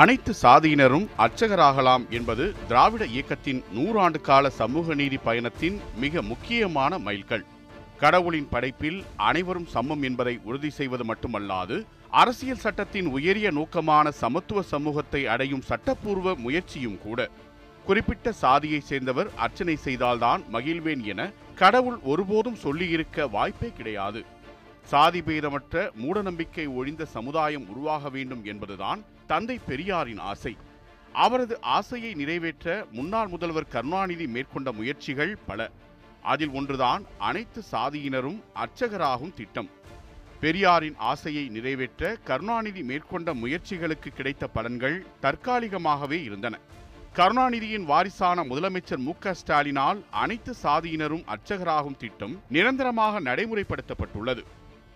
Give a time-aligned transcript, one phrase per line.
[0.00, 7.44] அனைத்து சாதியினரும் அர்ச்சகராகலாம் என்பது திராவிட இயக்கத்தின் நூறாண்டு கால சமூக நீதி பயணத்தின் மிக முக்கியமான மைல்கள்
[8.02, 11.76] கடவுளின் படைப்பில் அனைவரும் சமம் என்பதை உறுதி செய்வது மட்டுமல்லாது
[12.22, 17.28] அரசியல் சட்டத்தின் உயரிய நோக்கமான சமத்துவ சமூகத்தை அடையும் சட்டப்பூர்வ முயற்சியும் கூட.
[17.86, 24.22] குறிப்பிட்ட சாதியை சேர்ந்தவர் அர்ச்சனை செய்தால்தான் மகிழ்வேன் என கடவுள் ஒருபோதும் சொல்லியிருக்க வாய்ப்பே கிடையாது.
[24.90, 30.56] சாதி பேதமற்ற மூடநம்பிக்கை ஒழிந்த சமுதாயம் உருவாக வேண்டும் என்பதுதான் தந்தை பெரியாரின் ஆசை.
[31.12, 35.70] அவரது ஆசையை நிறைவேற்ற முன்னாள் முதல்வர் கருணாநிதி மேற்கொண்ட முயற்சிகள் பல.
[36.22, 39.70] அதில் ஒன்றுதான் அனைத்து சாதியினரும் அர்ச்சகராகும் திட்டம்.
[40.40, 46.58] பெரியாரின் ஆசையை நிறைவேற்ற கருணாநிதி மேற்கொண்ட முயற்சிகளுக்கு கிடைத்த பலன்கள் தற்காலிகமாகவே இருந்தன.
[47.16, 54.44] கருணாநிதியின் வாரிசான முதலமைச்சர் மு க ஸ்டாலினால் அனைத்து சாதியினரும் அர்ச்சகராகும் திட்டம் நிரந்தரமாக நடைமுறைப்படுத்தப்பட்டுள்ளது.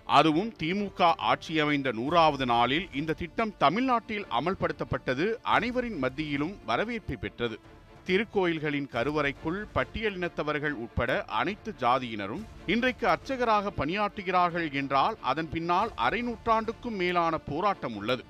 [0.06, 5.34] அதுவும் திமுக ஆட்சியமைந்த நூறாவது நாளில் இந்த திட்டம் தமிழ்நாட்டில் அமல்படுத்தப்பட்டது.
[5.42, 7.60] அனைவரின் மத்தியிலும் வரவேற்பை பெற்றது.
[8.06, 17.38] திருக்கோயில்களின் கருவறைக்குள் பட்டியலினத்தவர்கள் உட்பட அனைத்து ஜாதியினரும் இன்றைக்கு அர்ச்சகராக பணியாற்றுகிறார்கள் என்றால் அதன் பின்னால் அரை நூற்றாண்டுக்கும் மேலான
[17.38, 18.24] போராட்டம் உள்ளது.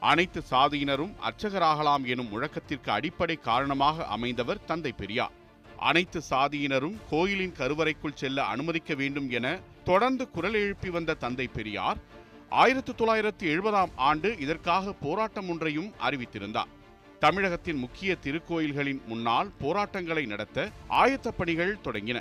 [0.00, 5.32] அனைத்து சாதியினரும் அர்ச்சகராகலாம் எனும் முழக்கத்திற்கு அடிப்படை காரணமாக அமைந்தவர் தந்தை பெரியார்.
[5.76, 11.98] அனைத்து சாதியினரும் கோயிலின் கருவறைக்குள் செல்ல அனுமதிக்க வேண்டும் என தொடர்ந்து குரல் எழுப்பி வந்த தந்தை பெரியார்
[12.62, 16.70] ஆயிரத்தி தொள்ளாயிரத்தி எழுபதாம் ஆண்டு இதற்காக போராட்டம் ஒன்றையும் அறிவித்திருந்தார்.
[17.22, 20.68] தமிழகத்தின் முக்கிய திருக்கோயில்களின் முன்னால் போராட்டங்களை நடத்த
[21.02, 22.20] ஆயத்த பணிகள் தொடங்கின.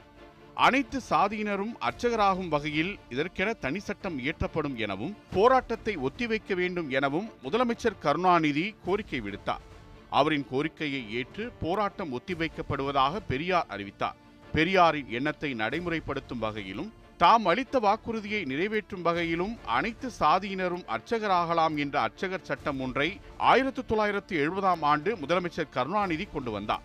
[0.66, 8.75] அனைத்து சாதியினரும் அர்ச்சகராகும் வகையில் இதற்கென தனி சட்டம் இயற்றப்படும் எனவும் போராட்டத்தை ஒத்திவைக்க வேண்டும் எனவும் முதலமைச்சர் கருணாநிதி
[8.85, 9.66] கோரிக்கை விடுத்தார்.
[10.09, 14.19] அவரின் கோரிக்கையை ஏற்று போராட்டம் ஒத்திவைக்கப்படுவதாக பெரியார் அறிவித்தார்.
[14.53, 22.79] பெரியாரின் எண்ணத்தை நடைமுறைப்படுத்தும் வகையிலும் தாம் அளித்த வாக்குறுதியை நிறைவேற்றும் வகையிலும் அனைத்து சாதியினரும் அர்ச்சகராகலாம் என்ற அர்ச்சகர் சட்டம்
[22.79, 26.84] ஒன்றை ஆயிரத்தி தொள்ளாயிரத்தி எழுபதாம் ஆண்டு முதலமைச்சர் கருணாநிதி கொண்டு வந்தார்.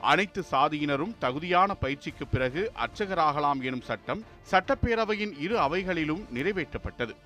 [0.00, 7.16] அனைத்து சாதியினரும் தகுதியான பயிற்சிக்கு பிறகு அர்ச்சகராகலாம் எனும் சட்டம் சட்டப்பேரவையின் இரு அவைகளிலும் நிறைவேற்றப்பட்டது.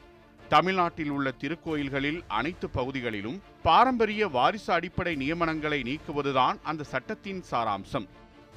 [0.49, 8.09] தமிழ்நாட்டில் உள்ள திருக்கோயில்களில் அனைத்து பகுதிகளிலும் பாரம்பரிய வாரிசு அடிப்படை நியமனங்களை நீக்குவதுதான் அந்த சட்டத்தின் சாராம்சம்.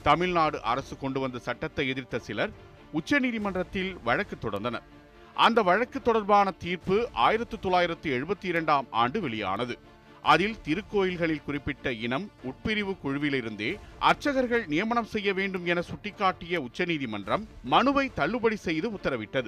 [0.04, 2.52] தமிழ்நாடு அரசு கொண்டு வந்த சட்டத்தை எதிர்த்த சிலர்
[2.94, 4.88] உச்சநீதிமன்றத்தில் வழக்கு தொடர்ந்தனர்
[5.36, 9.78] அந்த வழக்கு தொடர்பான தீர்ப்பு ஆயிரத்தி தொள்ளாயிரத்தி எழுபத்தி இரண்டாம் ஆண்டு வெளியானது.
[10.22, 18.56] அதில் திருக்கோயில்களில் குறிப்பிட்ட இனம் உட்பிரிவு குழுவிலிருந்தே அர்ச்சகர்கள் நியமனம் செய்ய வேண்டும் என சுட்டிக்காட்டிய உச்சநீதிமன்றம் மனுவை தள்ளுபடி
[18.56, 19.48] செய்து உத்தரவிட்டது.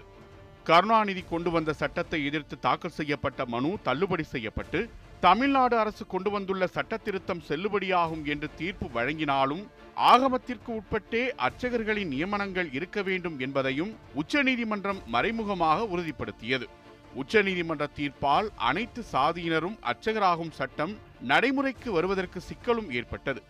[0.63, 4.89] கருணாநிதி கொண்டு வந்த சட்டத்தை எதிர்த்து தாக்கல் செய்யப்பட்ட மனு தள்ளுபடி செய்யப்பட்டு
[5.23, 9.63] தமிழ்நாடு அரசு கொண்டு வந்துள்ள சட்ட திருத்தம் செல்லுபடியாகும் என்று தீர்ப்பு வழங்கினாலும்
[9.95, 16.67] ஆகமத்திற்கு உட்பட்டே அர்ச்சகர்களின் நியமனங்கள் இருக்க வேண்டும் என்பதையும் உச்சநீதிமன்றம் மறைமுகமாக உறுதிப்படுத்தியது.
[17.15, 23.43] உச்சநீதிமன்ற தீர்ப்பால் அனைத்து சாதியினரும் அர்ச்சகராகும் சட்டம் நடைமுறைக்கு வருவதற்கு சிக்கலும் ஏற்பட்டது.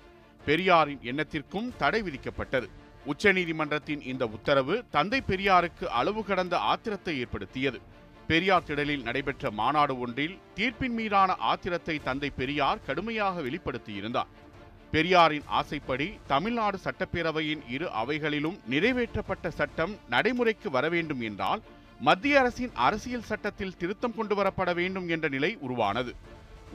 [0.46, 2.70] பெரியாரின் எண்ணத்திற்கும் தடை விதிக்கப்பட்டது.
[3.06, 7.80] உச்சநீதிமன்றத்தின் இந்த உத்தரவு தந்தை பெரியாருக்கு அளவு கடந்த ஆத்திரத்தை ஏற்படுத்தியது.
[8.30, 14.30] பெரியார் திடலில் நடைபெற்ற மாநாடு ஒன்றில் தீர்ப்பின் மீதான ஆத்திரத்தை தந்தை பெரியார் கடுமையாக வெளிப்படுத்தியிருந்தார்.
[14.92, 21.64] பெரியாரின் ஆசைப்படி தமிழ்நாடு சட்டப்பேரவையின் இரு அவைகளிலும் நிறைவேற்றப்பட்ட சட்டம் நடைமுறைக்கு வர வேண்டும் என்றால்
[22.00, 26.14] மத்திய அரசின் அரசியல் சட்டத்தில் திருத்தம் கொண்டு வரப்பட வேண்டும் என்ற நிலை உருவானது.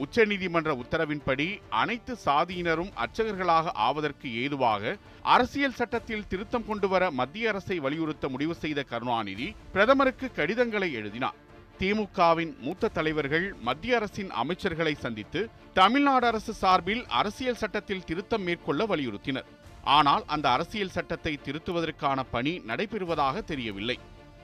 [0.04, 1.48] உச்சநீதிமன்ற உத்தரவின்படி
[1.82, 4.96] அனைத்து சாதியினரும் அர்ச்சகர்களாக ஆவதற்கு ஏதுவாக
[5.34, 11.38] அரசியல் சட்டத்தில் திருத்தம் கொண்டு வர மத்திய அரசை வலியுறுத்த முடிவு செய்த கருணாநிதி பிரதமருக்கு கடிதங்களை எழுதினார்.
[11.78, 19.44] திமுகவின் மூத்த தலைவர்கள் மத்திய அரசின் அமைச்சர்களை சந்தித்து தமிழ்நாடு அரசு சார்பில் அரசியல் சட்டத்தில் திருத்தம் மேற்கொள்ள வலியுறுத்தினர்.
[19.84, 23.98] ஆனால் அந்த அரசியல் சட்டத்தை திருத்துவதற்கான பணி நடைபெறுவதாக தெரியவில்லை.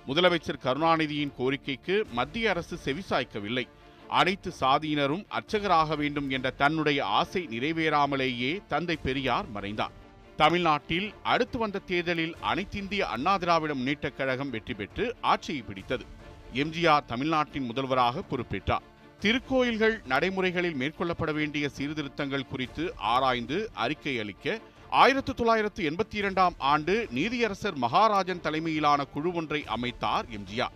[0.06, 3.68] முதலமைச்சர் கருணாநிதியின் கோரிக்கைக்கு மத்திய அரசு செவிசாய்க்கவில்லை
[4.08, 9.92] அனைத்து சாதியினரும் அர்ச்சகராக வேண்டும் என்ற தன்னுடைய ஆசை நிறைவேறாமலேயே தந்தை பெரியார் மறைந்தார்.
[10.36, 16.18] தமிழ்நாட்டில் அடுத்து வந்த தேர்தலில் அனைத்திந்திய அண்ணா திராவிட முன்னேற்றக் கழகம் வெற்றி பெற்று ஆட்சியை பிடித்தது.
[16.54, 18.82] எம்ஜிஆர் தமிழ்நாட்டின் முதல்வராக பொறுப்பேற்றார்.
[19.20, 24.58] திருக்கோயில்கள் நடைமுறைகளில் மேற்கொள்ளப்பட வேண்டிய சீர்திருத்தங்கள் குறித்து ஆராய்ந்து அறிக்கை அளிக்க
[24.90, 30.72] ஆயிரத்தி தொள்ளாயிரத்து எண்பத்தி இரண்டாம் ஆண்டு நீதியரசர் மகாராஜன் தலைமையிலான குழு ஒன்றை அமைத்தார் எம்ஜிஆர்.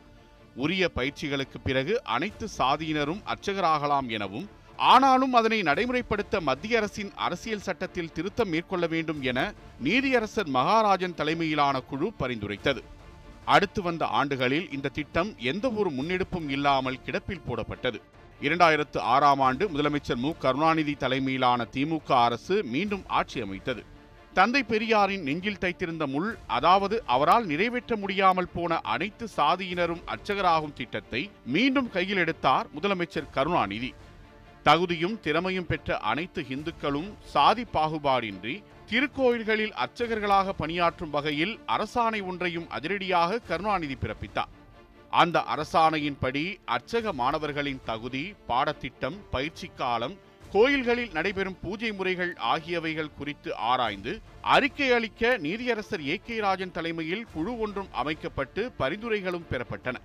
[0.55, 8.49] உரிய பயிற்சிகளுக்கு பிறகு அனைத்து சாதியினரும் அர்ச்சகராகலாம் எனவும் ஆனாலும் அதனை நடைமுறைப்படுத்த மத்திய அரசின் அரசியல் சட்டத்தில் திருத்தம்
[8.49, 9.53] மேற்கொள்ள வேண்டும் என
[9.85, 12.83] நீதியரசர் மகாராஜன் தலைமையிலான குழு பரிந்துரைத்தது.
[13.45, 17.99] அடுத்து வந்த ஆண்டுகளில் இந்த திட்டம் எந்த ஒரு முன்னெடுப்பும் இல்லாமல் கிடப்பில் போடப்பட்டது.
[18.41, 20.31] இரண்டாயிரத்து ஆறாம் ஆண்டு முதலமைச்சர் மு.
[20.39, 23.85] கருணாநிதி தலைமையிலான திமுக அரசு மீண்டும் ஆட்சி அமைத்தது.
[24.33, 31.91] தந்தை பெரியாரின் நெஞ்சில் தைத்திருந்த முள் அதாவது அவரால் நிறைவேற்ற முடியாமல் போன அனைத்து சாதியினரும் அர்ச்சகராகும் திட்டத்தை மீண்டும்
[31.91, 33.95] கையில் எடுத்தார் முதலமைச்சர் கருணாநிதி.
[34.67, 38.55] தகுதியும் திறமையும் பெற்ற அனைத்து இந்துக்களும் சாதி பாகுபாடின்றி
[38.91, 44.53] திருக்கோயில்களில் அர்ச்சகர்களாக பணியாற்றும் வகையில் அரசாணை ஒன்றையும் அதிரடியாக கருணாநிதி பிறப்பித்தார்.
[45.11, 46.45] அந்த அரசாணையின்படி
[46.77, 50.17] அர்ச்சக மாணவர்களின் தகுதி பாடத்திட்டம் பயிற்சி காலம்
[50.53, 54.13] கோயில்களில் நடைபெறும் பூஜை முறைகள் ஆகியவைகள் குறித்து ஆராய்ந்து
[54.55, 59.97] அறிக்கை அளிக்க நீதியரசர் ஏ கே ராஜன் தலைமையில் குழு ஒன்றும் அமைக்கப்பட்டு பரிந்துரைகளும் பெறப்பட்டன.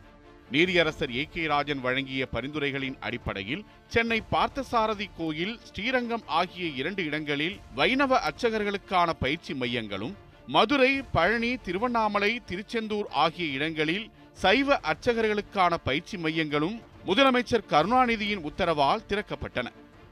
[0.51, 8.21] நீதியரசர் ஏ கே ராஜன் வழங்கிய பரிந்துரைகளின் அடிப்படையில் சென்னை பார்த்தசாரதி கோயில் ஸ்ரீரங்கம் ஆகிய இரண்டு இடங்களில் வைணவ
[8.29, 10.15] அர்ச்சகர்களுக்கான பயிற்சி மையங்களும்
[10.47, 19.67] மதுரை பழனி திருவண்ணாமலை திருச்செந்தூர் ஆகிய இடங்களில் சைவ அர்ச்சகர்களுக்கான பயிற்சி மையங்களும் முதலமைச்சர் கருணாநிதியின் உத்தரவால் திறக்கப்பட்டன.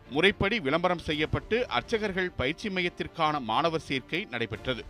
[0.09, 4.83] முறைப்படி விளம்பரம் செய்யப்பட்டு அர்ச்சகர்கள் பயிற்சி மையத்திற்கான மாணவர் சேர்க்கை நடைபெற்றது.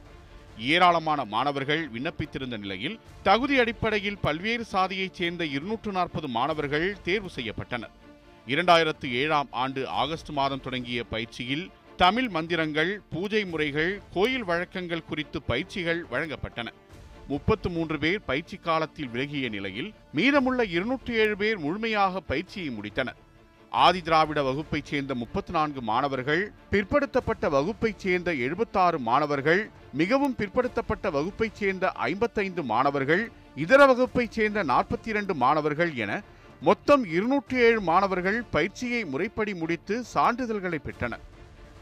[0.57, 7.93] ஏராளமான மாணவர்கள் விண்ணப்பித்திருந்த நிலையில் தகுதி அடிப்படையில் பல்வேறு சாதியைச் சேர்ந்த இருநூற்று நாற்பது மாணவர்கள் தேர்வு செய்யப்பட்டனர்.
[8.47, 16.05] இரண்டாயிரத்து ஏழாம் ஆண்டு ஆகஸ்ட் மாதம் தொடங்கிய பயிற்சியில் தமிழ் மந்திரங்கள் பூஜை முறைகள் கோயில் வழக்கங்கள் குறித்து பயிற்சிகள்
[16.11, 16.67] வழங்கப்பட்டன.
[17.27, 23.17] முப்பத்து மூன்று பேர் பயிற்சி காலத்தில் விலகிய நிலையில் மீதமுள்ள இருநூற்றி ஏழு பேர் முழுமையாக பயிற்சியை முடித்தனர்.
[23.71, 29.61] ஆதி திராவிட வகுப்பைச் சேர்ந்த முப்பத்தி நான்கு மாணவர்கள் பிற்படுத்தப்பட்ட வகுப்பைச் சேர்ந்த எழுபத்தாறு மாணவர்கள்
[29.93, 33.23] மிகவும் பிற்படுத்தப்பட்ட வகுப்பைச் சேர்ந்த ஐம்பத்தைந்து மாணவர்கள்
[33.55, 36.21] இதர வகுப்பைச் சேர்ந்த நாற்பத்தி இரண்டு மாணவர்கள் என
[36.61, 41.23] மொத்தம் இருநூற்றி ஏழு மாணவர்கள் பயிற்சியை முறைப்படி முடித்து சான்றிதழ்களை பெற்றனர்.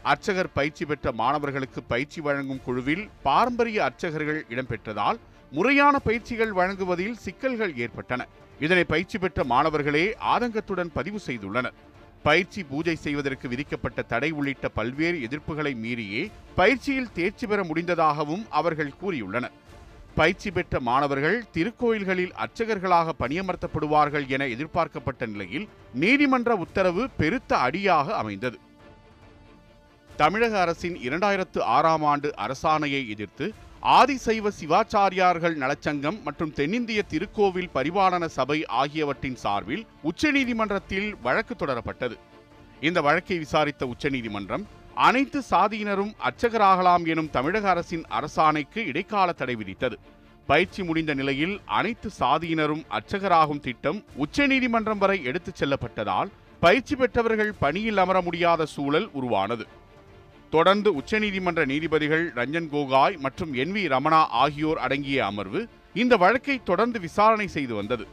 [0.02, 5.18] அர்ச்சகர் பயிற்சி பெற்ற மாணவர்களுக்கு பயிற்சி வழங்கும் குழுவில் பாரம்பரிய அர்ச்சகர்கள் இடம்பெற்றதால்
[5.52, 8.22] முறையான பயிற்சிகள் வழங்குவதில் சிக்கல்கள் ஏற்பட்டன.
[8.60, 11.76] இதனை பயிற்சி பெற்ற மாணவர்களே ஆதங்கத்துடன் பதிவு செய்துள்ளனர்.
[12.22, 19.54] பயிற்சி பூஜை செய்வதற்கு விதிக்கப்பட்ட தடை உள்ளிட்ட பல்வேறு எதிர்ப்புகளை மீறியே பயிற்சியில் தேர்ச்சி பெற முடிந்ததாகவும் அவர்கள் கூறியுள்ளனர்.
[20.14, 28.58] பயிற்சி பெற்ற மாணவர்கள் திருக்கோயில்களில் அர்ச்சகர்களாக பணியமர்த்தப்படுவார்கள் என எதிர்பார்க்கப்பட்ட நிலையில் நீதிமன்ற உத்தரவு பெருத்த அடியாக அமைந்தது.
[30.16, 33.46] தமிழக அரசின் இரண்டாயிரத்து ஆறாம் ஆண்டு அரசாணையை எதிர்த்து
[33.82, 42.16] ஆதிசைவ சிவாச்சாரியார்கள் நலச்சங்கம் மற்றும் தென்னிந்திய திருக்கோவில் பரிபாலன சபை ஆகியவற்றின் சார்பில் உச்சநீதிமன்றத்தில் வழக்கு தொடரப்பட்டது.
[42.80, 49.96] இந்த வழக்கை விசாரித்த உச்சநீதிமன்றம் அனைத்து சாதியினரும் அர்ச்சகராகலாம் எனும் தமிழக அரசின் அரசாணைக்கு இடைக்கால தடை விதித்தது.
[50.46, 56.30] பயிற்சி முடிந்த நிலையில் அனைத்து சாதியினரும் அர்ச்சகராகும் திட்டம் உச்சநீதிமன்றம் வரை எடுத்துச் செல்லப்பட்டதால்
[56.60, 59.66] பயிற்சி பெற்றவர்கள் பணியில் அமர முடியாத சூழல் உருவானது.
[60.54, 65.60] தொடர்ந்து உச்சநீதிமன்ற நீதிபதிகள் ரஞ்சன் கோகாய் மற்றும் என் வி ரமணா ஆகியோர் அடங்கிய அமர்வு
[66.02, 68.06] இந்த வழக்கை தொடர்ந்து விசாரணை செய்து வந்தது.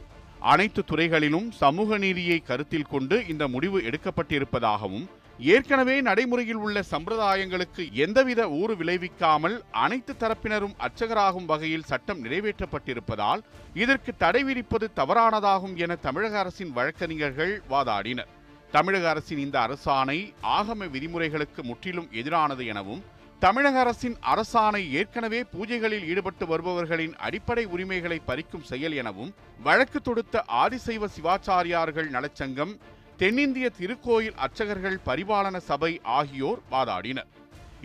[0.52, 5.06] அனைத்து துறைகளிலும் சமூக நீதியை கருத்தில் கொண்டு இந்த முடிவு எடுக்கப்பட்டிருப்பதாகவும்
[5.38, 13.42] ஏற்கனவே நடைமுறையில் உள்ள சம்பிரதாயங்களுக்கு எந்தவித ஊறு விளைவிக்காமல் அனைத்து தரப்பினரும் அர்ச்சகராகும் வகையில் சட்டம் நிறைவேற்றப்பட்டிருப்பதால்
[13.82, 18.30] இதற்கு தடை விதிப்பது தவறானதாகும் என தமிழக அரசின் வழக்கறிஞர்கள் வாதாடினர்.
[18.74, 20.16] தமிழக அரசின் இந்த அரசாணை
[20.56, 23.02] ஆகம விதிமுறைகளுக்கு முற்றிலும் எதிரானது எனவும்
[23.42, 29.30] தமிழக அரசின் அரசாணை ஏற்கனவே பூஜைகளில் ஈடுபட்டு வருபவர்களின் அடிப்படை உரிமைகளை பறிக்கும் செயல் எனவும்
[29.66, 32.72] வழக்கு தொடுத்த ஆதிசைவ சிவாச்சாரியார்கள் நலச்சங்கம்
[33.16, 37.30] தென்னிந்திய திருக்கோயில் அர்ச்சகர்கள் பரிபாலன சபை ஆகியோர் வாதாடினர்.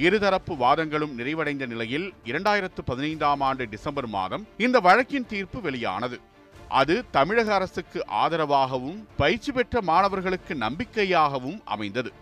[0.06, 6.19] இருதரப்பு வாதங்களும் நிறைவடைந்த நிலையில் இரண்டாயிரத்து பதினைந்தாம் ஆண்டு டிசம்பர் மாதம் இந்த வழக்கின் தீர்ப்பு வெளியானது.
[6.69, 12.13] அது தமிழக அரசுக்கு ஆதரவாகவும் பயிற்சி பெற்ற மாணவர்களுக்கு நம்பிக்கையாகவும் அமைந்தது.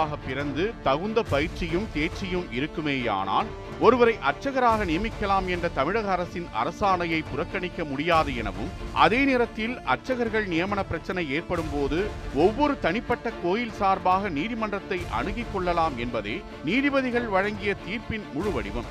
[0.00, 3.48] குருவாக பிறந்து தகுந்த பயிற்சியும் தேர்ச்சியும் இருக்குமேயானால்
[3.80, 8.70] ஒருவரை அர்ச்சகராக நியமிக்கலாம் என்ற தமிழக அரசின் அரசாணையை புறக்கணிக்க முடியாது எனவும்
[9.04, 11.98] அதே நேரத்தில் அர்ச்சகர்கள் நியமன பிரச்சனை ஏற்படும் போது
[12.44, 18.90] ஒவ்வொரு தனிப்பட்ட கோயில் சார்பாக நீதிமன்றத்தை அணுகிக் கொள்ளலாம் என்பதே நீதிபதிகள் வழங்கிய தீர்ப்பின் முழு வடிவம்.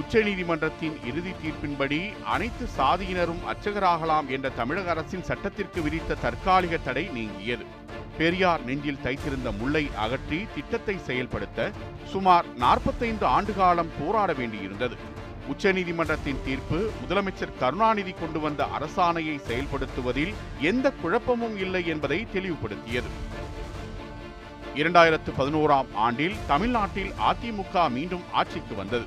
[0.00, 2.00] உச்சநீதிமன்றத்தின் இறுதி தீர்ப்பின்படி
[2.34, 7.66] அனைத்து சாதியினரும் அர்ச்சகராகலாம் என்ற தமிழக அரசின் சட்டத்திற்கு விதித்த தற்காலிக தடை நீங்கியது.
[8.18, 11.70] பெரியார் நெஞ்சில் தைத்திருந்த முல்லை அகற்றி திட்டத்தை செயல்படுத்த
[12.12, 14.96] சுமார் நாற்பத்தைந்து ஆண்டு காலம் போராட வேண்டியிருந்தது.
[15.52, 20.32] உச்சநீதிமன்றத்தின் தீர்ப்பு முதலமைச்சர் கருணாநிதி கொண்டு வந்த அரசாணையை செயல்படுத்துவதில்
[20.70, 23.12] எந்த குழப்பமும் இல்லை என்பதை தெளிவுபடுத்தியது.
[24.74, 29.06] இரண்டாயிரத்து பதினோராம் ஆண்டில் தமிழ்நாட்டில் அதிமுக மீண்டும் ஆட்சிக்கு வந்தது.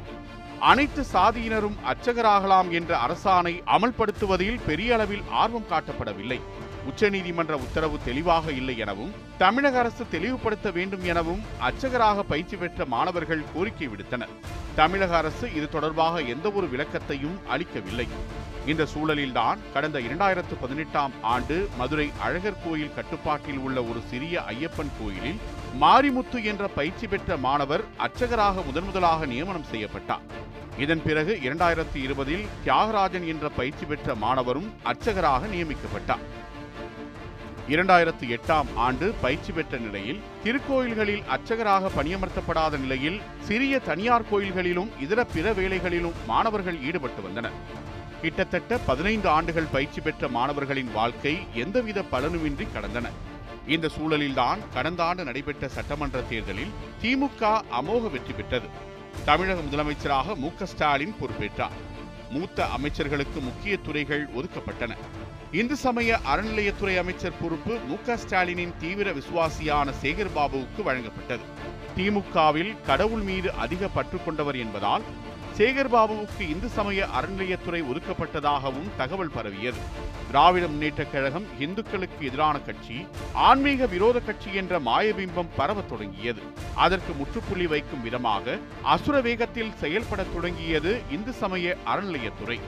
[0.72, 6.40] அனைத்து சாதியினரும் அர்ச்சகராகலாம் என்ற அரசாணை அமல்படுத்துவதில் பெரிய அளவில் ஆர்வம் காட்டப்படவில்லை.
[6.90, 13.88] உச்சநீதிமன்ற உத்தரவு தெளிவாக இல்லை எனவும் தமிழக அரசு தெளிவுபடுத்த வேண்டும் எனவும் அர்ச்சகராக பயிற்சி பெற்ற மாணவர்கள் கோரிக்கை
[13.88, 14.34] விடுத்தனர்.
[14.76, 18.08] தமிழக அரசு இது தொடர்பாக எந்த ஒரு விளக்கத்தையும் அளிக்கவில்லை.
[18.66, 25.40] இந்த சூழலில்தான் கடந்த இரண்டாயிரத்து பதினெட்டாம் ஆண்டு மதுரை அழகர் கோயில் கட்டுப்பாட்டில் உள்ள ஒரு சிறிய ஐயப்பன் கோயிலில்
[25.82, 30.26] மாரிமுத்து என்ற பயிற்சி பெற்ற மாணவர் அர்ச்சகராக முதன் முதலாக நியமனம் செய்யப்பட்டார்.
[30.78, 36.41] இதன் பிறகு இரண்டாயிரத்தி இருபதில் தியாகராஜன் என்ற பயிற்சி பெற்ற மாணவரும் அர்ச்சகராக நியமிக்கப்பட்டார்.
[37.72, 45.54] இரண்டாயிரத்து எட்டாம் ஆண்டு பயிற்சி பெற்ற நிலையில் திருக்கோயில்களில் அர்ச்சகராக பணியமர்த்தப்படாத நிலையில் சிறிய தனியார் கோயில்களிலும் இதர பிற
[45.54, 47.58] வேலைகளிலும் மாணவர்கள் ஈடுபட்டு வந்தனர்.
[48.22, 53.08] கிட்டத்தட்ட பதினைந்து ஆண்டுகள் பயிற்சி பெற்ற மாணவர்களின் வாழ்க்கை எந்தவித பலனுமின்றி கடந்தன.
[53.68, 58.70] இந்த சூழலில்தான் கடந்த ஆண்டு நடைபெற்ற சட்டமன்ற தேர்தலில் திமுக அமோக வெற்றி பெற்றது.
[59.26, 61.80] தமிழக முதலமைச்சராக மு ஸ்டாலின் பொறுப்பேற்றார்.
[62.32, 64.98] மூத்த அமைச்சர்களுக்கு முக்கிய துறைகள் ஒதுக்கப்பட்டன.
[65.52, 71.46] இந்து சமய அறநிலையத்துறை அமைச்சர் பொறுப்பு மு ஸ்டாலினின் தீவிர விசுவாசியான சேகர் பாபுவுக்கு வழங்கப்பட்டது.
[71.98, 75.02] திமுகவில் கடவுள் மீது அதிக பற்று கொண்டவர் என்பதால்
[75.58, 79.78] சேகர்பாபுவுக்கு இந்து சமய அறநிலையத்துறை ஒதுக்கப்பட்டதாகவும் தகவல் பரவியது.
[80.28, 86.42] திராவிட முன்னேற்றக் கழகம் இந்துக்களுக்கு எதிரான கட்சி ஆன்மீக விரோத கட்சி என்ற மாயபிம்பம் பரவத் தொடங்கியது.
[86.76, 92.60] அதற்கு முற்றுப்புள்ளி வைக்கும் விதமாக அசுர வேகத்தில் செயல்படத் தொடங்கியது இந்து சமய அறநிலையத்துறை.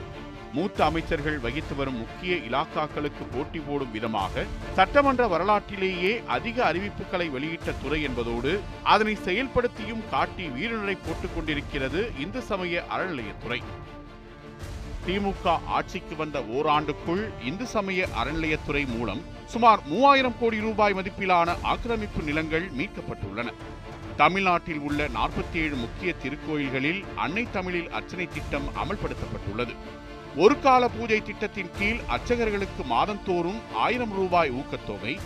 [0.54, 4.44] மூத்த அமைச்சர்கள் வகித்து வரும் முக்கிய இலாக்காக்களுக்கு போட்டி போடும் விதமாக
[4.74, 12.84] சட்டமன்ற வரலாற்றிலேயே அதிக அறிவிப்புகளை வெளியிட்ட துறை என்பதோடு அதனை செயல்படுத்தியும் காட்டி வீரநடை போட்டுக் கொண்டிருக்கிறது இந்து சமய
[12.96, 13.60] அறநிலையத்துறை.
[15.06, 22.70] திமுக ஆட்சிக்கு வந்த ஓராண்டுக்குள் இந்து சமய அறநிலையத்துறை மூலம் சுமார் மூவாயிரம் கோடி ரூபாய் மதிப்பிலான ஆக்கிரமிப்பு நிலங்கள்
[22.78, 23.52] மீட்கப்பட்டுள்ளன.
[24.16, 29.74] தமிழ்நாட்டில் உள்ள நாற்பத்தி ஏழு முக்கிய திருக்கோயில்களில் அன்னை தமிழில் அர்ச்சனை திட்டம் அமல்படுத்தப்பட்டுள்ளது.
[30.36, 35.18] ஒரு கால பூஜை திட்டத்தின் கீழ் அர்ச்சகர்களுக்கு மாதந்தோறும் ஆயிரம் ரூபாய் ஊக்கத்தொகை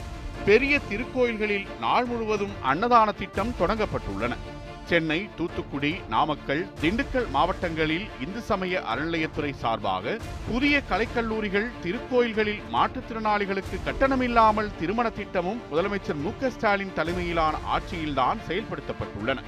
[0.45, 4.37] பெரிய திருக்கோயில்களில் நாள் முழுவதும் அன்னதான திட்டம் தொடங்கப்பட்டுள்ளன.
[4.87, 10.19] சென்னை தூத்துக்குடி நாமக்கல் திண்டுக்கல் மாவட்டங்களில் இந்து சமய அறநிலையத்துறை சார்பாக
[10.53, 19.39] புதிய கலைக்கல்லூரிகள் திருக்கோயில்களில் மாற்றுத்திறனாளிகளுக்கு கட்டணமில்லாமல் திருமண திட்டமும் முதலமைச்சர் மு க ஸ்டாலின் தலைமையிலான ஆட்சியில்தான் செயல்படுத்தப்பட்டுள்ளன.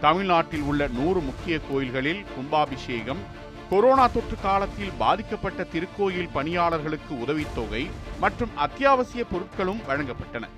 [0.00, 3.41] தமிழ்நாட்டில் உள்ள நூறு முக்கிய கோயில்களில் கும்பாபிஷேகம்
[3.72, 10.48] கொரோனா தொற்று காலத்தில் பாதிக்கப்பட்ட திருக்கோயில் பணியாளர்களுக்கு உதவித்தொகை மற்றும் அத்தியாவசிய பொருட்களும் வழங்கப்பட்டன.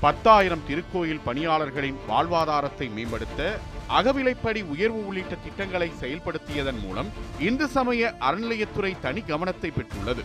[0.00, 3.58] பத்தாயிரம் திருக்கோயில் பணியாளர்களின் வாழ்வாதாரத்தை மேம்படுத்த
[3.98, 10.24] அகவிலைப்படி உயர்வு உள்ளிட்ட திட்டங்களை செயல்படுத்தியதன் மூலம் இந்து சமய அறநிலையத்துறை தனி கவனத்தை பெற்றுள்ளது.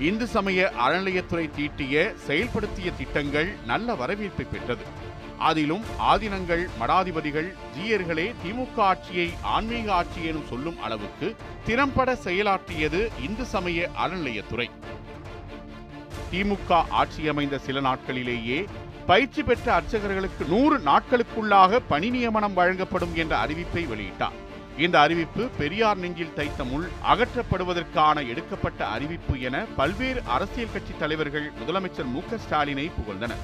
[0.00, 5.14] இந்து சமய அறநிலையத்துறை தீட்டிய செயல்படுத்திய திட்டங்கள் நல்ல வரவேற்பை பெற்றது.
[5.38, 13.90] அதிலும் ஆதினங்கள் மடாதிபதிகள் ஜீயர்களே திமுக ஆட்சியை ஆன்மீக ஆட்சி எனும் சொல்லும் அளவுக்கு திறம்பட செயலாற்றியது இந்து சமய
[14.04, 14.70] அறநிலையத்துறை.
[16.32, 18.66] திமுக ஆட்சி அமைந்த சில நாட்களிலேயே
[19.06, 24.44] பயிற்சி பெற்ற அர்ச்சகர்களுக்கு நூறு நாட்களுக்குள்ளாக பணி நியமனம் வழங்கப்படும் என்ற அறிவிப்பை வெளியிட்டார்.
[24.84, 32.10] இந்த அறிவிப்பு பெரியார் நெஞ்சில் தைத்த முள் அகற்றப்படுவதற்கான எடுக்கப்பட்ட அறிவிப்பு என பல்வேறு அரசியல் கட்சி தலைவர்கள் முதலமைச்சர்
[32.14, 33.42] மு ஸ்டாலினை புகழ்ந்தனர்.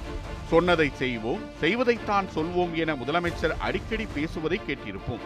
[0.50, 5.24] சொன்னதை செய்வோம் செய்வதைத்தான் சொல்வோம் என முதலமைச்சர் அடிக்கடி பேசுவதை கேட்டிருப்போம்.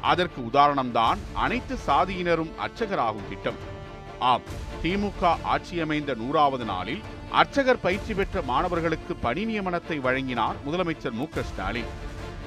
[0.00, 3.60] அதற்கு உதாரணம்தான் அனைத்து சாதியினரும் அர்ச்சகராகும் திட்டம்.
[4.18, 4.42] ஆம்
[4.82, 12.04] திமுக ஆட்சியமைந்த நூறாவது நாளில் அர்ச்சகர் பயிற்சி பெற்ற மாணவர்களுக்கு பணி நியமனத்தை வழங்கினார் முதலமைச்சர் மு ஸ்டாலின்.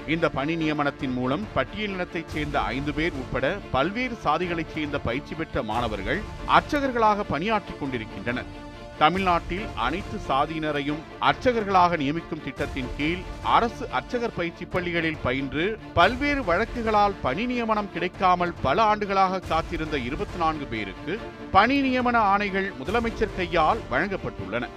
[0.07, 6.21] இந்த பணி நியமனத்தின் மூலம் பட்டியலினத்தைச் சேர்ந்த ஐந்து பேர் உட்பட பல்வேறு சாதிகளைச் சேர்ந்த பயிற்சி பெற்ற மாணவர்கள்
[6.47, 8.67] அர்ச்சகர்களாக பணியாற்றிக் கொண்டிருக்கின்றனர்.
[8.97, 17.45] தமிழ்நாட்டில் அனைத்து சாதியினரையும் அர்ச்சகர்களாக நியமிக்கும் திட்டத்தின் கீழ் அரசு அர்ச்சகர் பயிற்சி பள்ளிகளில் பயின்று பல்வேறு வழக்குகளால் பணி
[17.45, 21.19] நியமனம் கிடைக்காமல் பல ஆண்டுகளாக காத்திருந்த இருபத்தி நான்கு பேருக்கு
[21.51, 24.67] பணி நியமன ஆணைகள் முதலமைச்சர் கையால் வழங்கப்பட்டுள்ளன.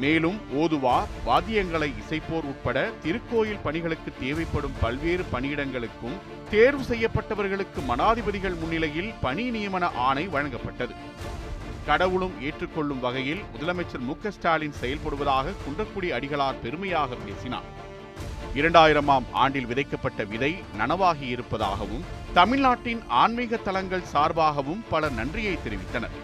[0.00, 6.16] மேலும் ஓதுவார் வாத்தியங்களை இசைப்போர் உட்பட திருக்கோயில் பணிகளுக்கு தேவைப்படும் பல்வேறு பணியிடங்களுக்கும்
[6.50, 10.94] தேர்வு செய்யப்பட்டவர்களுக்கு மனாதிபதிகள் முன்னிலையில் பணி நியமன ஆணை வழங்கப்பட்டது.
[11.86, 17.68] கடவுளும் ஏற்றுக்கொள்ளும் வகையில் முதலமைச்சர் மு ஸ்டாலின் செயல்படுவதாக குன்றக்குடி அடிகளார் பெருமையாக பேசினார்.
[18.54, 26.16] இரண்டாயிரமாம் ஆண்டில் விதைக்கப்பட்ட விதை நனவாகி இருப்பதாகவும் தமிழ்நாட்டின் ஆன்மீக தலங்கள் சார்பாகவும் பலர் நன்றியை தெரிவித்தனர்.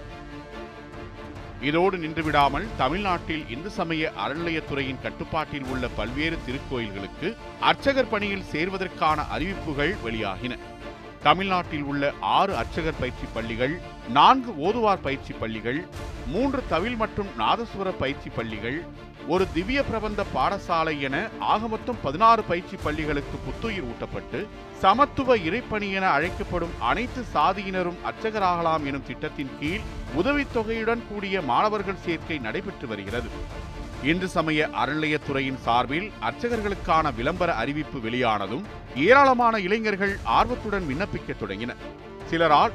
[1.60, 10.58] இதோடு நின்றுவிடாமல் தமிழ்நாட்டில் இந்து சமய அறநிலையத்துறையின் கட்டுப்பாட்டில் உள்ள பல்வேறு திருக்கோயில்களுக்கு அர்ச்சகர் பணியில் சேர்வதற்கான அறிவிப்புகள் வெளியாகின.
[11.22, 15.86] தமிழ்நாட்டில் உள்ள ஆறு அர்ச்சகர் பயிற்சி பள்ளிகள் நான்கு ஓதுவார் பயிற்சி பள்ளிகள்
[16.26, 18.84] மூன்று தவில் மற்றும் நாதசுவர பயிற்சி பள்ளிகள்
[19.28, 21.16] ஒரு திவ்ய பிரபந்த பாடசாலை என
[21.52, 24.40] ஆகமொத்தம் பதினாறு பயிற்சி பள்ளிகளுக்கு புத்துயிர் ஊட்டப்பட்டு
[24.82, 32.88] சமத்துவ இறைப்பணி என அழைக்கப்படும் அனைத்து சாதியினரும் அர்ச்சகராகலாம் எனும் திட்டத்தின் கீழ் உதவித்தொகையுடன் கூடிய மாணவர்கள் சேர்க்கை நடைபெற்று
[32.88, 33.30] வருகிறது.
[34.02, 38.66] இந்து சமய அறநிலையத்துறையின் சார்பில் அர்ச்சகர்களுக்கான விளம்பர அறிவிப்பு வெளியானதும்
[38.96, 41.82] ஏராளமான இளைஞர்கள் ஆர்வத்துடன் விண்ணப்பிக்கத் தொடங்கினர்.
[42.30, 42.74] சிலரால்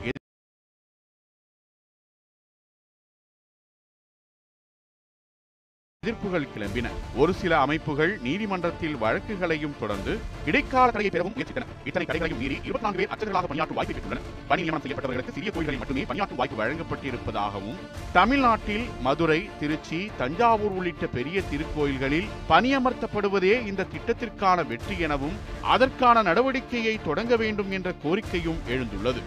[6.06, 6.88] எதிர்ப்புகள் கிளம்பின.
[7.22, 10.14] ஒரு சில அமைப்புகள் நீதிமன்றத்தில் வழக்குகளையும் தொடர்ந்து
[10.50, 11.68] இடைக்கால தடையை பெறவும் முயற்சித்தன.
[11.90, 15.82] இத்தனை தடைகளையும் மீறி இருபத்தி நான்கு பேர் அச்சர்களாக பணியாற்றும் வாய்ப்பு பெற்றுள்ளனர் பணி நியமனம் செய்யப்பட்டவர்களுக்கு சிறிய கோயில்களில்
[15.82, 17.78] மட்டுமே பணியாற்றும் வாய்ப்பு வழங்கப்பட்டிருப்பதாகவும்
[18.18, 25.38] தமிழ்நாட்டில் மதுரை திருச்சி தஞ்சாவூர் உள்ளிட்ட பெரிய திருக்கோயில்களில் பணியமர்த்தப்படுவதே இந்த திட்டத்திற்கான வெற்றி எனவும்
[25.76, 29.24] அதற்கான நடவடிக்கையை தொடங்க வேண்டும் என்ற கோரிக்கையும் எழுந்துள்ளது.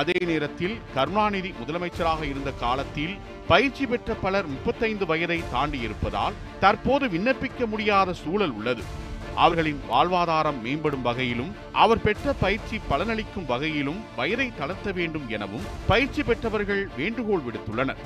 [0.00, 3.14] அதே நேரத்தில் கருணாநிதி முதலமைச்சராக இருந்த காலத்தில்
[3.48, 8.84] பயிற்சி பெற்ற பலர் முப்பத்தைந்து வயதை தாண்டி இருப்பதால் தற்போது விண்ணப்பிக்க முடியாத சூழல் உள்ளது.
[9.34, 11.52] அவர்களின் வாழ்வாதாரம் மேம்படும் வகையிலும்
[11.84, 18.02] அவர் பெற்ற பயிற்சி பலனளிக்கும் வகையிலும் வயதை தளர்த்த வேண்டும் எனவும் பயிற்சி பெற்றவர்கள் வேண்டுகோள் விடுத்துள்ளனர்.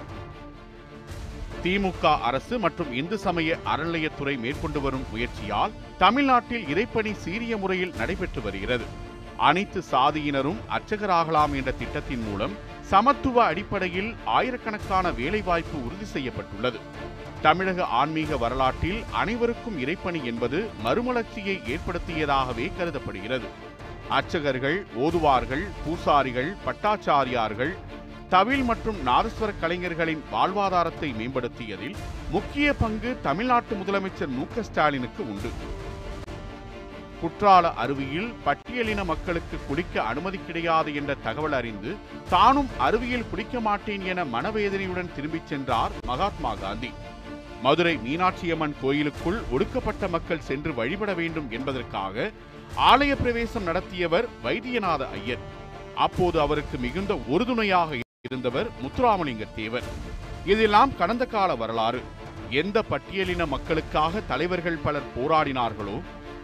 [1.62, 8.88] திமுக அரசு மற்றும் இந்து சமய அறநிலையத்துறை மேற்கொண்டு வரும் முயற்சியால் தமிழ்நாட்டில் இறைப்பணி சீரிய முறையில் நடைபெற்று வருகிறது.
[9.38, 16.78] அனைத்து சாதியினரும் அர்ச்சகராகலாம் என்ற திட்டத்தின் மூலம் சமத்துவ அடிப்படையில் ஆயிரக்கணக்கான வேலைவாய்ப்பு உறுதி செய்யப்பட்டுள்ளது.
[17.42, 23.46] தமிழக ஆன்மீக வரலாற்றில் அனைவருக்கும் இறைப்பணி என்பது மறுமலர்ச்சியை ஏற்படுத்தியதாகவே கருதப்படுகிறது.
[24.08, 27.72] அர்ச்சகர்கள் ஓதுவார்கள் பூசாரிகள் பட்டாச்சாரியார்கள்
[28.28, 31.96] தவில் மற்றும் நாதஸ்வர கலைஞர்களின் வாழ்வாதாரத்தை மேம்படுத்தியதில்
[32.30, 35.50] முக்கிய பங்கு தமிழ்நாட்டு முதலமைச்சர் மு ஸ்டாலினுக்கு உண்டு.
[37.20, 41.90] குற்றால அருவியில் பட்டியலின மக்களுக்கு குளிக்க அனுமதி கிடையாது என்ற தகவல் அறிந்து
[42.30, 46.90] தானும் அருவியில் குளிக்க மாட்டேன் என மனவேதனையுடன் திரும்பிச் சென்றார் மகாத்மா காந்தி.
[47.62, 52.30] மதுரை மீனாட்சியம்மன் கோயிலுக்குள் ஒடுக்கப்பட்ட மக்கள் சென்று வழிபட வேண்டும் என்பதற்காக
[52.90, 55.42] ஆலய பிரவேசம் நடத்தியவர் வைத்தியநாத ஐயர்.
[55.94, 59.88] அப்போது அவருக்கு மிகுந்த உறுதுணையாக இருந்தவர் முத்துராமலிங்க தேவர்
[60.52, 62.00] இதெல்லாம் கடந்த கால வரலாறு.
[62.60, 65.96] எந்த பட்டியலின மக்களுக்காக தலைவர்கள் பலர் போராடினார்களோ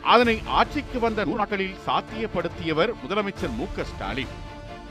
[0.05, 4.33] அதனை ஆட்சிக்கு வந்த நாட்களில் சாத்தியப்படுத்தியவர் முதலமைச்சர் மு ஸ்டாலின்.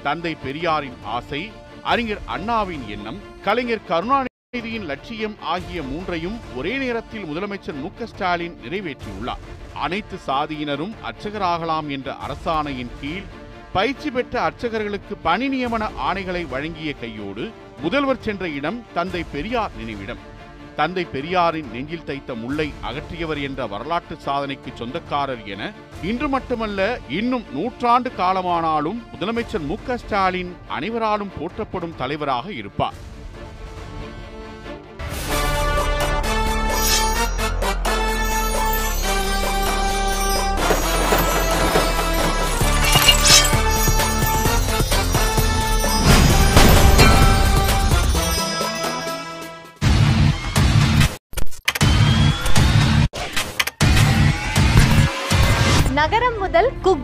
[0.03, 1.51] தந்தை பெரியாரின் ஆசை
[1.83, 9.43] அறிஞர் அண்ணாவின் எண்ணம் கலைஞர் கருணாநிதியின் லட்சியம் ஆகிய மூன்றையும் ஒரே நேரத்தில் முதலமைச்சர் மு ஸ்டாலின் நிறைவேற்றியுள்ளார்.
[9.73, 13.23] அனைத்து சாதியினரும் அர்ச்சகராகலாம் என்ற அரசாணையின் கீழ்
[13.73, 20.31] பயிற்சி பெற்ற அர்ச்சகர்களுக்கு பணி நியமன ஆணைகளை வழங்கிய கையோடு முதல்வர் சென்ற இடம் தந்தை பெரியார் நினைவிடம்.
[20.75, 25.71] தந்தை பெரியாரின் நெஞ்சில் தைத்த முல்லை அகற்றியவர் என்ற வரலாற்று சாதனைக்கு சொந்தக்காரர் என
[26.03, 26.79] இன்று மட்டுமல்ல
[27.19, 32.97] இன்னும் நூற்றாண்டு காலமானாலும் முதலமைச்சர் மு க ஸ்டாலின் அனைவராலும் போற்றப்படும் தலைவராக இருப்பார்.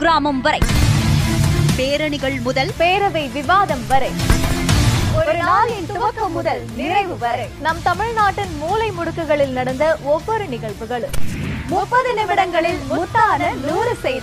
[0.09, 0.59] கிராமம் வரை.
[1.77, 4.11] பேரணிகள் முதல் பேரவை விவாதம் வரை.
[5.15, 7.47] ஒரு நாளின் துவக்கம் முதல் நிறைவு வரை.
[7.61, 11.11] நம் தமிழ்நாட்டின் மூலை முடுக்குகளில் நடந்த ஒவ்வொரு நிகழ்வுகளும்.
[11.67, 14.17] முப்பது நிமிடங்களில் முத்தான நூறு செய்தி.